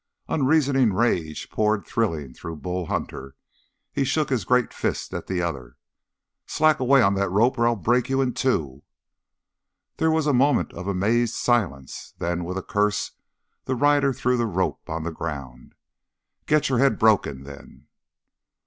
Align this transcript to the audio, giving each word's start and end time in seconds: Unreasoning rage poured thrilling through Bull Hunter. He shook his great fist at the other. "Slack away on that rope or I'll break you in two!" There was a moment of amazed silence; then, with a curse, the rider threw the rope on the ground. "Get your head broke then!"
Unreasoning 0.27 0.91
rage 0.93 1.47
poured 1.51 1.85
thrilling 1.85 2.33
through 2.33 2.55
Bull 2.55 2.87
Hunter. 2.87 3.35
He 3.91 4.03
shook 4.03 4.29
his 4.31 4.45
great 4.45 4.73
fist 4.73 5.13
at 5.13 5.27
the 5.27 5.43
other. 5.43 5.77
"Slack 6.47 6.79
away 6.79 7.03
on 7.03 7.13
that 7.13 7.29
rope 7.29 7.59
or 7.59 7.67
I'll 7.67 7.75
break 7.75 8.09
you 8.09 8.19
in 8.19 8.33
two!" 8.33 8.81
There 9.97 10.09
was 10.09 10.25
a 10.25 10.33
moment 10.33 10.73
of 10.73 10.87
amazed 10.87 11.35
silence; 11.35 12.15
then, 12.17 12.43
with 12.45 12.57
a 12.57 12.63
curse, 12.63 13.11
the 13.65 13.75
rider 13.75 14.11
threw 14.11 14.37
the 14.37 14.47
rope 14.47 14.89
on 14.89 15.03
the 15.03 15.11
ground. 15.11 15.75
"Get 16.47 16.67
your 16.67 16.79
head 16.79 16.97
broke 16.97 17.25
then!" 17.25 17.85